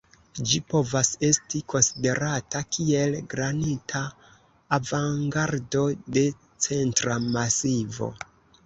Ĝi 0.51 0.59
povas 0.73 1.11
esti 1.27 1.61
konsiderata 1.73 2.63
kiel 2.77 3.19
granita 3.35 4.03
avangardo 4.81 5.87
de 6.19 6.27
Centra 6.69 7.25
Masivo. 7.33 8.15